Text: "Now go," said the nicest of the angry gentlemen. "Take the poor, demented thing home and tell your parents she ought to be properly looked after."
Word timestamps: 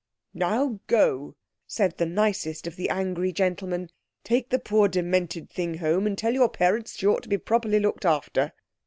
"Now 0.33 0.79
go," 0.87 1.35
said 1.67 1.99
the 1.99 2.07
nicest 2.07 2.65
of 2.65 2.75
the 2.75 2.89
angry 2.89 3.31
gentlemen. 3.31 3.91
"Take 4.23 4.49
the 4.49 4.57
poor, 4.57 4.87
demented 4.87 5.47
thing 5.47 5.75
home 5.75 6.07
and 6.07 6.17
tell 6.17 6.33
your 6.33 6.49
parents 6.49 6.97
she 6.97 7.05
ought 7.05 7.21
to 7.21 7.29
be 7.29 7.37
properly 7.37 7.79
looked 7.79 8.05
after." 8.07 8.51